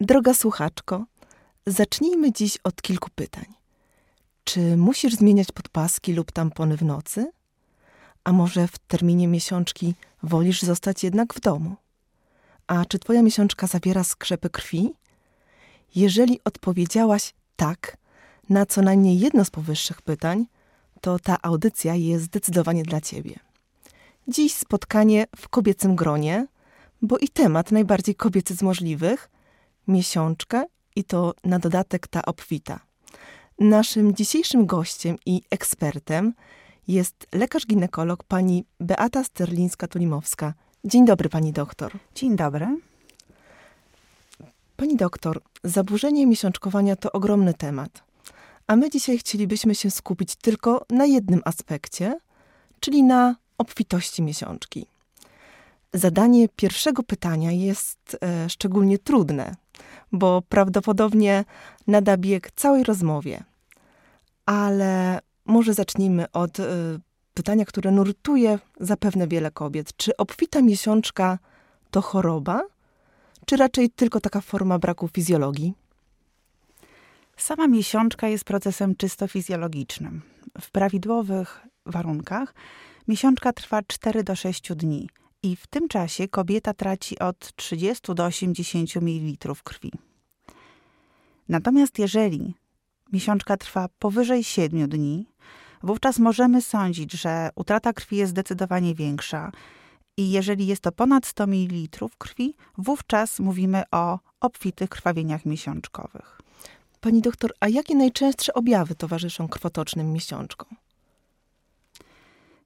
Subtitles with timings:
[0.00, 1.04] Droga słuchaczko,
[1.66, 3.44] zacznijmy dziś od kilku pytań.
[4.44, 7.30] Czy musisz zmieniać podpaski lub tampony w nocy?
[8.24, 11.76] A może w terminie miesiączki wolisz zostać jednak w domu?
[12.66, 14.94] A czy twoja miesiączka zawiera skrzepy krwi?
[15.94, 17.96] Jeżeli odpowiedziałaś tak
[18.48, 20.46] na co najmniej jedno z powyższych pytań,
[21.00, 23.38] to ta audycja jest zdecydowanie dla ciebie.
[24.28, 26.46] Dziś spotkanie w kobiecym gronie,
[27.02, 29.30] bo i temat najbardziej kobiecy z możliwych
[29.88, 30.64] miesiączka
[30.96, 32.80] i to na dodatek ta obfita.
[33.58, 36.32] Naszym dzisiejszym gościem i ekspertem
[36.88, 40.52] jest lekarz-ginekolog pani Beata Sterlińska-Tulimowska.
[40.84, 41.92] Dzień dobry, pani doktor.
[42.14, 42.66] Dzień dobry.
[44.76, 48.04] Pani doktor, zaburzenie miesiączkowania to ogromny temat,
[48.66, 52.18] a my dzisiaj chcielibyśmy się skupić tylko na jednym aspekcie,
[52.80, 54.86] czyli na obfitości miesiączki.
[55.92, 59.56] Zadanie pierwszego pytania jest e, szczególnie trudne,
[60.12, 61.44] bo prawdopodobnie
[61.86, 63.44] nada bieg całej rozmowie.
[64.46, 66.64] Ale może zacznijmy od y,
[67.34, 69.96] pytania, które nurtuje zapewne wiele kobiet.
[69.96, 71.38] Czy obfita miesiączka
[71.90, 72.62] to choroba,
[73.46, 75.74] czy raczej tylko taka forma braku fizjologii?
[77.36, 80.22] Sama miesiączka jest procesem czysto fizjologicznym.
[80.60, 82.54] W prawidłowych warunkach
[83.08, 85.08] miesiączka trwa 4 do 6 dni
[85.42, 89.92] i w tym czasie kobieta traci od 30 do 80 ml krwi.
[91.48, 92.54] Natomiast jeżeli
[93.12, 95.26] miesiączka trwa powyżej 7 dni,
[95.82, 99.52] wówczas możemy sądzić, że utrata krwi jest zdecydowanie większa.
[100.16, 106.40] I jeżeli jest to ponad 100 ml krwi, wówczas mówimy o obfitych krwawieniach miesiączkowych.
[107.00, 110.68] Pani doktor, a jakie najczęstsze objawy towarzyszą krwotocznym miesiączkom?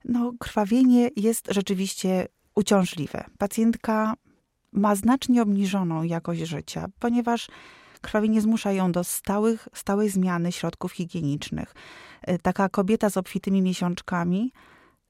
[0.04, 2.28] No, krwawienie jest rzeczywiście
[2.60, 3.24] uciążliwe.
[3.38, 4.14] Pacjentka
[4.72, 7.48] ma znacznie obniżoną jakość życia, ponieważ
[8.00, 11.74] krwawienie zmusza ją do stałych, stałej zmiany środków higienicznych.
[12.22, 14.52] E, taka kobieta z obfitymi miesiączkami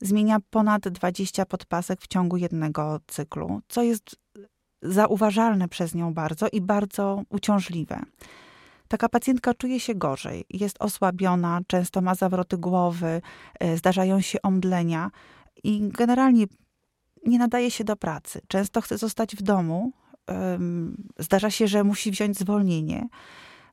[0.00, 4.16] zmienia ponad 20 podpasek w ciągu jednego cyklu, co jest
[4.82, 8.00] zauważalne przez nią bardzo i bardzo uciążliwe.
[8.88, 13.22] Taka pacjentka czuje się gorzej, jest osłabiona, często ma zawroty głowy,
[13.60, 15.10] e, zdarzają się omdlenia
[15.64, 16.46] i generalnie
[17.26, 18.40] nie nadaje się do pracy.
[18.48, 19.92] Często chce zostać w domu.
[21.18, 23.08] Zdarza się, że musi wziąć zwolnienie,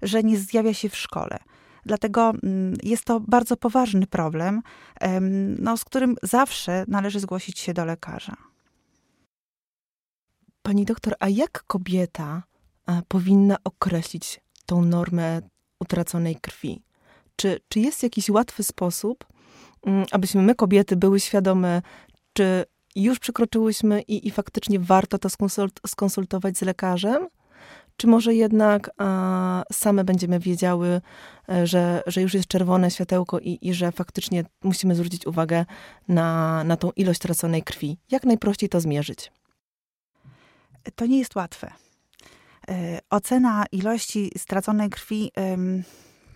[0.02, 1.40] że nie zjawia się w szkole.
[1.86, 4.62] Dlatego mm, jest to bardzo poważny problem,
[5.60, 8.36] no, z którym zawsze należy zgłosić się do lekarza.
[10.62, 12.44] Pani doktor, a jak kobieta
[13.08, 15.42] powinna określić tą normę
[15.80, 16.84] utraconej krwi?
[17.36, 19.26] Czy, czy jest jakiś łatwy sposób,
[19.86, 21.82] mm, abyśmy my, kobiety, były świadome,
[22.34, 22.66] czy
[23.04, 27.28] już przekroczyłyśmy i, i faktycznie warto to skonsult, skonsultować z lekarzem?
[27.98, 31.02] Czy może jednak a, same będziemy wiedziały,
[31.50, 35.66] e, że, że już jest czerwone światełko i, i że faktycznie musimy zwrócić uwagę
[36.08, 37.98] na, na tą ilość traconej krwi?
[38.12, 39.32] Jak najprościej to zmierzyć?
[40.96, 41.72] To nie jest łatwe.
[42.70, 45.32] E, ocena ilości straconej krwi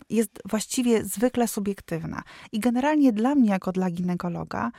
[0.10, 2.24] jest właściwie zwykle subiektywna.
[2.52, 4.72] I generalnie dla mnie, jako dla ginekologa,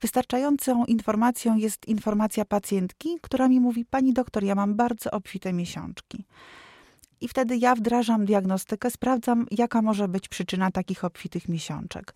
[0.00, 6.24] wystarczającą informacją jest informacja pacjentki, która mi mówi: Pani doktor, ja mam bardzo obfite miesiączki.
[7.20, 12.14] I wtedy ja wdrażam diagnostykę, sprawdzam, jaka może być przyczyna takich obfitych miesiączek.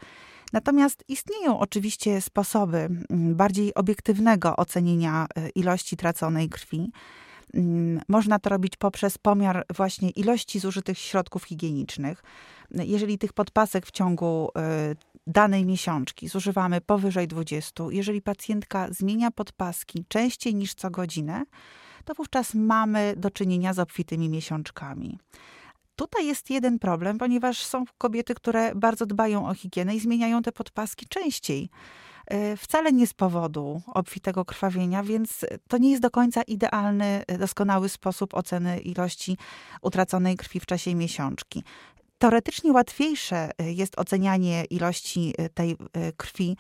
[0.53, 6.93] Natomiast istnieją oczywiście sposoby mm, bardziej obiektywnego ocenienia e, ilości traconej krwi.
[7.55, 12.23] Mm, można to robić poprzez pomiar właśnie ilości zużytych środków higienicznych.
[12.71, 14.95] Jeżeli tych podpasek w ciągu e,
[15.27, 21.45] danej miesiączki zużywamy powyżej 20, jeżeli pacjentka zmienia podpaski częściej niż co godzinę,
[22.05, 25.19] to wówczas mamy do czynienia z obfitymi miesiączkami.
[25.97, 30.53] Tutaj jest jeden problem, ponieważ są kobiety, które bardzo dbają o higienę i zmieniają te
[30.53, 31.71] podpaski częściej.
[32.33, 37.39] E, wcale nie z powodu obfitego krwawienia, więc to nie jest do końca idealny, e,
[37.39, 39.37] doskonały sposób oceny ilości
[39.83, 41.65] utraconej krwi w czasie miesiączki.
[42.19, 45.77] Teoretycznie łatwiejsze e, jest ocenianie ilości tej
[46.17, 46.57] krwi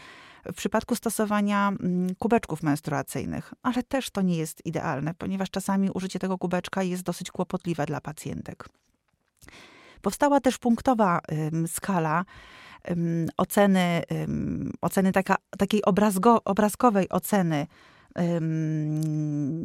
[0.52, 6.18] w przypadku stosowania mm, kubeczków menstruacyjnych, ale też to nie jest idealne, ponieważ czasami użycie
[6.18, 8.68] tego kubeczka jest dosyć kłopotliwe dla pacjentek.
[10.02, 11.20] Powstała też punktowa
[11.66, 12.24] skala
[13.36, 14.02] oceny,
[14.80, 17.66] oceny taka, takiej obrazgo, obrazkowej oceny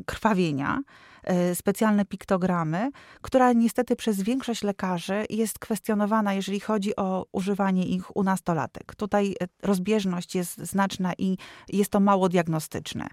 [0.05, 0.81] krwawienia,
[1.23, 2.91] e, specjalne piktogramy,
[3.21, 8.95] która niestety przez większość lekarzy jest kwestionowana, jeżeli chodzi o używanie ich u nastolatek.
[8.95, 11.37] Tutaj e, rozbieżność jest znaczna i
[11.69, 13.07] jest to mało diagnostyczne.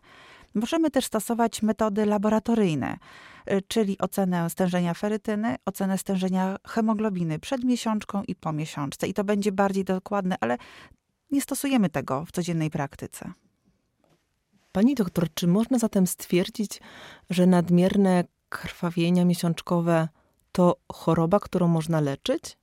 [0.55, 2.99] Możemy też stosować metody laboratoryjne,
[3.51, 9.07] y, czyli ocenę stężenia ferytyny, ocenę stężenia hemoglobiny przed miesiączką i po miesiączce.
[9.07, 10.59] I to będzie bardziej dokładne, ale
[11.31, 13.33] nie stosujemy tego w codziennej praktyce.
[14.73, 16.81] Pani doktor, czy można zatem stwierdzić,
[17.31, 20.09] że nadmierne krwawienia miesiączkowe
[20.53, 22.57] to choroba, którą można leczyć?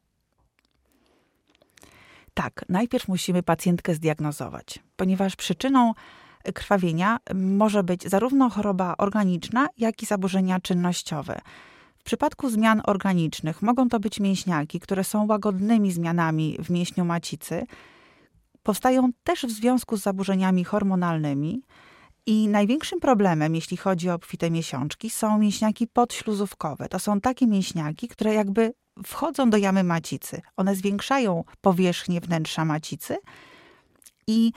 [2.33, 5.93] Tak, najpierw musimy pacjentkę zdiagnozować, ponieważ przyczyną
[6.53, 11.41] krwawienia może być zarówno choroba organiczna, jak i zaburzenia czynnościowe.
[11.99, 17.65] W przypadku zmian organicznych mogą to być mięśniaki, które są łagodnymi zmianami w mięśniu macicy.
[18.63, 21.61] Powstają też w związku z zaburzeniami hormonalnymi.
[22.25, 26.89] I największym problemem, jeśli chodzi o obfite miesiączki, są mięśniaki podśluzówkowe.
[26.89, 28.73] To są takie mięśniaki, które jakby
[29.05, 30.41] wchodzą do jamy macicy.
[30.57, 33.17] One zwiększają powierzchnię wnętrza macicy
[34.27, 34.51] i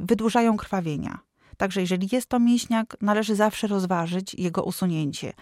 [0.00, 1.18] wydłużają krwawienia.
[1.56, 5.32] Także jeżeli jest to mięśniak, należy zawsze rozważyć jego usunięcie.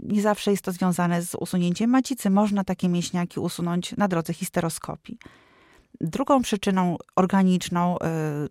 [0.00, 2.30] Nie zawsze jest to związane z usunięciem macicy.
[2.30, 5.18] Można takie mięśniaki usunąć na drodze histeroskopii.
[6.00, 7.98] Drugą przyczyną organiczną, y,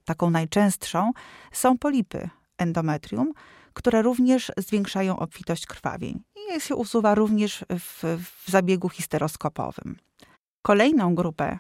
[0.06, 1.12] taką najczęstszą,
[1.52, 3.34] są polipy endometrium,
[3.74, 6.24] które również zwiększają obfitość krwawień.
[6.58, 9.98] I się usuwa również w, w zabiegu histeroskopowym.
[10.62, 11.60] Kolejną grupę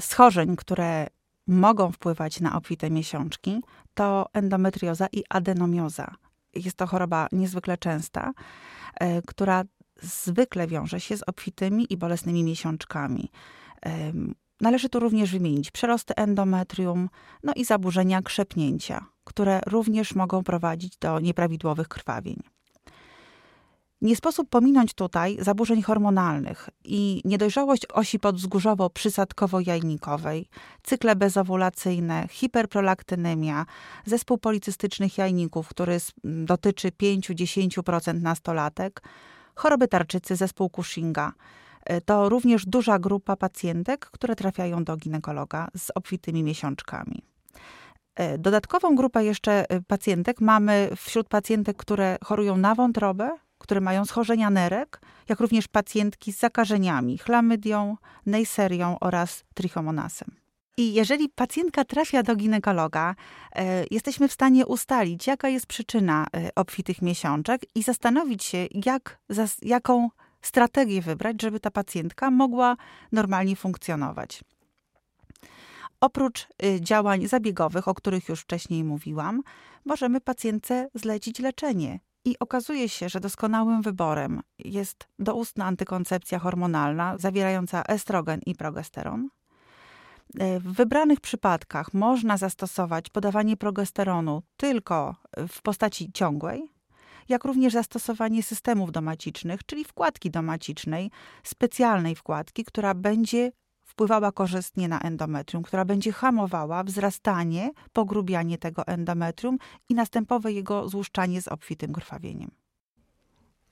[0.00, 1.06] schorzeń, które
[1.46, 3.62] mogą wpływać na obfite miesiączki,
[3.94, 6.14] to endometrioza i adenomioza.
[6.54, 8.32] Jest to choroba niezwykle częsta,
[9.00, 9.64] e, która
[10.02, 13.30] zwykle wiąże się z obfitymi i bolesnymi miesiączkami.
[14.60, 17.08] Należy tu również wymienić przerosty endometrium,
[17.42, 22.42] no i zaburzenia krzepnięcia, które również mogą prowadzić do nieprawidłowych krwawień.
[24.02, 30.44] Nie sposób pominąć tutaj zaburzeń hormonalnych i niedojrzałość osi podzgórzowo-przysadkowo-jajnikowej,
[30.82, 33.66] cykle bezowulacyjne, hiperprolaktynemia,
[34.06, 39.02] zespół policystycznych jajników, który dotyczy 5-10% nastolatek,
[39.54, 41.32] choroby tarczycy, zespół Cushinga–
[41.84, 47.22] E, to również duża grupa pacjentek, które trafiają do ginekologa z obfitymi miesiączkami.
[48.14, 53.30] E, dodatkową grupę jeszcze e, pacjentek mamy wśród pacjentek, które chorują na wątrobę,
[53.62, 60.28] które mają schorzenia nerek, jak również pacjentki z zakażeniami chlamydią, neiserią oraz trichomonasem.
[60.76, 63.14] I jeżeli pacjentka trafia do ginekologa,
[63.54, 69.20] e, jesteśmy w stanie ustalić, jaka jest przyczyna e, obfitych miesiączek i zastanowić się, jak,
[69.62, 70.08] jaką
[70.42, 72.76] strategię wybrać, żeby ta pacjentka mogła
[73.12, 74.44] normalnie funkcjonować.
[76.00, 79.42] Oprócz y, działań zabiegowych, o których już wcześniej mówiłam,
[79.84, 82.00] możemy pacjentce zlecić leczenie.
[82.24, 89.28] I okazuje się, że doskonałym wyborem jest doustna antykoncepcja hormonalna zawierająca estrogen i progesteron.
[90.40, 95.16] Y, w wybranych przypadkach można zastosować podawanie progesteronu tylko
[95.48, 96.72] w postaci ciągłej,
[97.28, 101.10] jak również zastosowanie systemów domacicznych, czyli wkładki domacicznej,
[101.42, 103.52] specjalnej wkładki, która będzie
[103.92, 109.58] wpływała korzystnie na endometrium, która będzie hamowała wzrastanie, pogrubianie tego endometrium
[109.88, 112.50] i następowe jego złuszczanie z obfitym krwawieniem.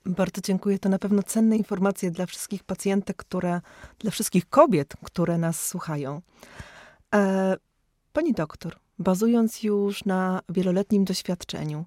[0.06, 0.78] Bardzo dziękuję.
[0.78, 3.60] To na pewno cenne informacje dla wszystkich pacjentek, które,
[3.98, 6.20] dla wszystkich kobiet, które nas słuchają.
[7.14, 7.56] E,
[8.12, 11.84] pani doktor, bazując już na wieloletnim doświadczeniu,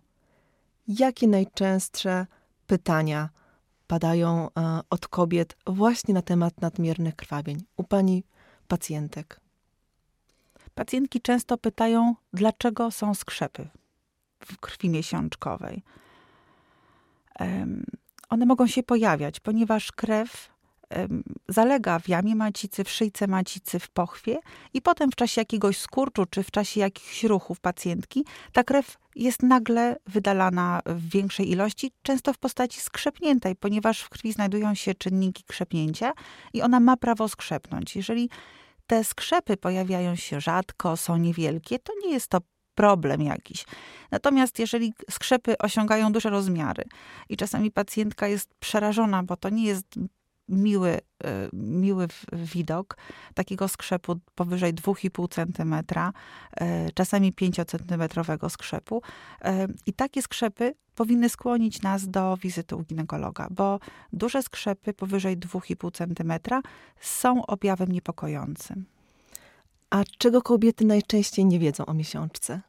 [0.87, 2.27] jakie najczęstsze
[2.67, 3.29] pytania
[3.93, 8.23] padają e, od kobiet właśnie na temat nadmiernych krwawień u pani
[8.67, 9.39] pacjentek?
[10.75, 13.67] Pacjentki często pytają, dlaczego są skrzepy
[14.39, 15.83] w krwi miesiączkowej.
[18.29, 20.49] One mogą się pojawiać, ponieważ krew
[21.49, 24.39] zalega w jamie macicy, w szyjce macicy, w pochwie
[24.73, 29.43] i potem w czasie jakiegoś skurczu czy w czasie jakichś ruchów pacjentki ta krew jest
[29.43, 35.43] nagle wydalana w większej ilości, często w postaci skrzepniętej, ponieważ w krwi znajdują się czynniki
[35.43, 36.13] krzepnięcia
[36.53, 37.95] i ona ma prawo skrzepnąć.
[37.95, 38.29] Jeżeli
[38.87, 42.39] te skrzepy pojawiają się rzadko, są niewielkie, to nie jest to
[42.75, 43.65] problem jakiś.
[44.11, 46.83] Natomiast jeżeli skrzepy osiągają duże rozmiary
[47.29, 49.85] i czasami pacjentka jest przerażona, bo to nie jest
[50.49, 50.89] miły,
[51.23, 52.97] e, miły widok
[53.33, 55.75] takiego skrzepu powyżej 2,5 cm,
[56.57, 59.01] e, czasami 5-centymetrowego skrzepu.
[59.41, 63.79] E, I takie skrzepy powinny skłonić nas do wizyty u ginekologa, bo
[64.13, 66.33] duże skrzepy powyżej 2,5 cm
[66.99, 68.85] są objawem niepokojącym.
[69.89, 72.61] A czego kobiety najczęściej nie wiedzą o miesiączce?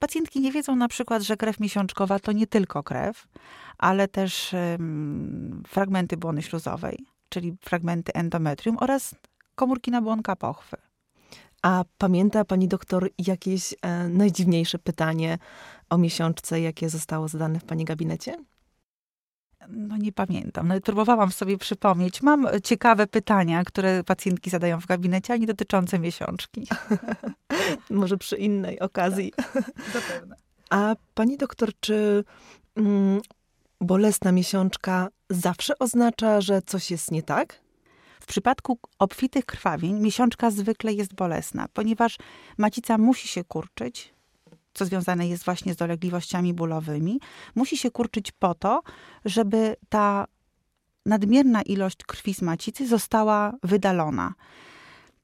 [0.00, 3.28] Pacjentki nie wiedzą na przykład, że krew miesiączkowa to nie tylko krew,
[3.78, 4.54] ale też
[5.66, 9.14] fragmenty błony śluzowej, czyli fragmenty endometrium oraz
[9.54, 10.76] komórki nabłonka pochwy.
[11.62, 15.38] A pamięta pani doktor jakieś e, najdziwniejsze pytanie
[15.90, 18.36] o miesiączce, jakie zostało zadane w pani gabinecie?
[19.68, 20.68] No nie pamiętam.
[20.68, 22.22] No, próbowałam sobie przypomnieć.
[22.22, 26.66] Mam ciekawe pytania, które pacjentki zadają w gabinecie, ale nie dotyczące miesiączki.
[27.90, 29.32] Może przy innej okazji.
[29.52, 30.36] Tak, zapewne.
[30.70, 32.24] A pani doktor, czy
[32.76, 33.20] mm,
[33.80, 37.60] bolesna miesiączka zawsze oznacza, że coś jest nie tak?
[38.20, 42.18] W przypadku obfitych krwawień miesiączka zwykle jest bolesna, ponieważ
[42.58, 44.14] macica musi się kurczyć,
[44.74, 47.20] co związane jest właśnie z dolegliwościami bólowymi,
[47.54, 48.82] musi się kurczyć po to,
[49.24, 50.26] żeby ta
[51.06, 54.34] nadmierna ilość krwi z macicy została wydalona.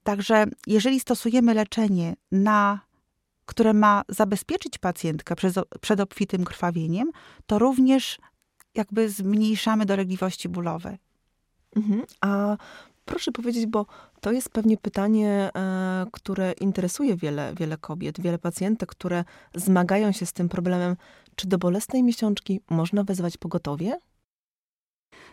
[0.03, 2.87] Także jeżeli stosujemy leczenie na
[3.47, 5.35] które ma zabezpieczyć pacjentkę
[5.81, 7.11] przed obfitym krwawieniem,
[7.45, 8.19] to również
[8.75, 10.97] jakby zmniejszamy dolegliwości bólowe.
[11.75, 12.03] Mhm.
[12.21, 12.57] A
[13.07, 13.85] proszę powiedzieć, bo
[14.21, 19.23] to jest pewnie pytanie, e, które interesuje wiele, wiele kobiet, wiele pacjentek, które
[19.55, 20.95] zmagają się z tym problemem.
[21.35, 23.99] Czy do bolesnej miesiączki można wezwać pogotowie?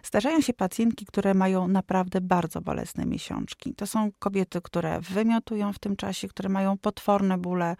[0.02, 3.74] Zdarzają się pacjentki, które mają naprawdę bardzo bolesne miesiączki.
[3.74, 7.76] To są kobiety, które wymiotują w tym czasie, które mają potworne bóle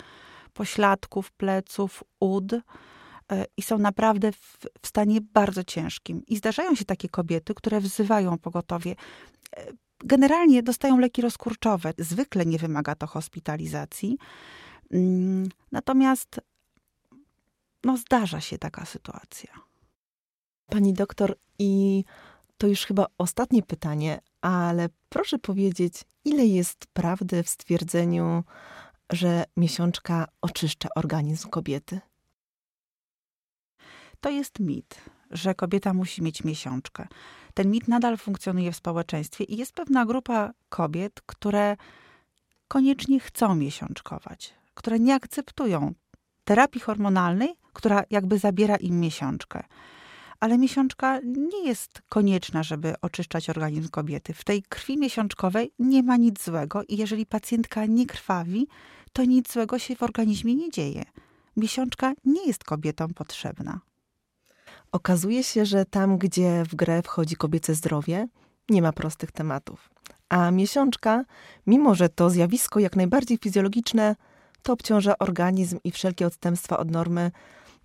[0.52, 2.60] pośladków, pleców, ud e,
[3.56, 6.22] i są naprawdę w, w, stanie bardzo ciężkim.
[6.26, 8.94] I zdarzają się takie kobiety, które wzywają pogotowie.
[10.04, 11.92] Generalnie dostają leki rozkurczowe.
[11.98, 14.18] Zwykle nie wymaga to hospitalizacji.
[14.90, 16.40] Mm, natomiast
[17.84, 19.50] no, zdarza się taka sytuacja.
[20.66, 22.04] Pani doktor, i
[22.58, 28.44] to już chyba ostatnie pytanie, ale proszę powiedzieć, ile jest prawdy w stwierdzeniu,
[29.12, 32.00] że miesiączka oczyszcza organizm kobiety?
[34.20, 37.06] To jest mit, że kobieta musi mieć miesiączkę.
[37.54, 41.76] Ten mit nadal funkcjonuje w społeczeństwie i jest pewna grupa kobiet, które
[42.68, 45.94] koniecznie chcą miesiączkować, które nie akceptują
[46.44, 49.62] terapii hormonalnej, która jakby zabiera im miesiączkę
[50.44, 54.34] ale miesiączka nie jest konieczna, żeby oczyszczać organizm kobiety.
[54.34, 58.66] W tej krwi miesiączkowej nie ma nic złego i jeżeli pacjentka nie krwawi,
[59.12, 61.04] to nic złego się w organizmie nie dzieje.
[61.56, 63.80] Miesiączka nie jest kobietom potrzebna.
[64.94, 68.28] Okazuje się, że tam, gdzie w grę wchodzi kobiece zdrowie,
[68.70, 69.90] nie ma prostych tematów.
[70.28, 71.24] A miesiączka,
[71.66, 74.16] mimo że to zjawisko jak najbardziej fizjologiczne,
[74.62, 77.30] to obciąża organizm i wszelkie odstępstwa od normy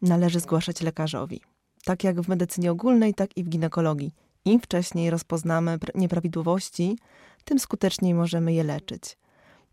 [0.01, 1.42] należy zgłaszać lekarzowi
[1.86, 4.13] tak jak w medycynie ogólnej, tak i w ginekologii.
[4.46, 6.98] Im wcześniej rozpoznamy nieprawidłowości,
[7.46, 9.18] tym skuteczniej możemy je leczyć.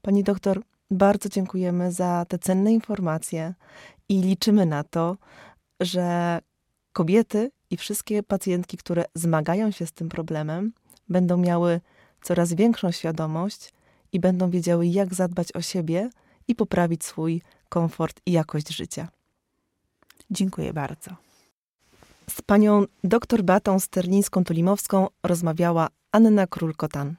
[0.03, 3.55] Pani doktor, bardzo dziękujemy za te cenne informacje
[4.09, 5.17] i liczymy na to,
[5.81, 6.39] że
[6.97, 10.73] kobiety i wszystkie pacjentki, które zmagają się z tym problemem,
[11.09, 11.81] będą miały
[12.23, 13.73] coraz większą świadomość
[14.13, 16.11] i będą wiedziały, jak zadbać o siebie
[16.49, 19.09] i poprawić swój komfort i jakość życia.
[20.31, 21.11] Dziękuję bardzo.
[22.31, 27.15] Z panią dr Batą Sterlińską-Tulimowską rozmawiała Anna Król-Kotan.